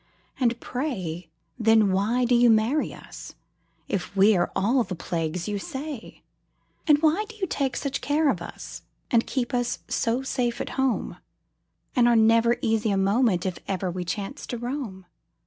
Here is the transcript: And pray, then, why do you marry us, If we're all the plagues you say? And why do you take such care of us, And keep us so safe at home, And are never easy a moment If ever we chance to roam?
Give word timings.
And 0.39 0.59
pray, 0.59 1.29
then, 1.59 1.91
why 1.91 2.25
do 2.25 2.33
you 2.33 2.49
marry 2.49 2.91
us, 2.91 3.35
If 3.87 4.15
we're 4.15 4.49
all 4.55 4.83
the 4.83 4.95
plagues 4.95 5.47
you 5.47 5.59
say? 5.59 6.23
And 6.87 6.99
why 7.03 7.25
do 7.29 7.35
you 7.35 7.45
take 7.45 7.75
such 7.77 8.01
care 8.01 8.27
of 8.27 8.41
us, 8.41 8.81
And 9.11 9.27
keep 9.27 9.53
us 9.53 9.77
so 9.87 10.23
safe 10.23 10.59
at 10.59 10.69
home, 10.69 11.17
And 11.95 12.07
are 12.07 12.15
never 12.15 12.57
easy 12.63 12.89
a 12.89 12.97
moment 12.97 13.45
If 13.45 13.59
ever 13.67 13.91
we 13.91 14.03
chance 14.03 14.47
to 14.47 14.57
roam? 14.57 15.05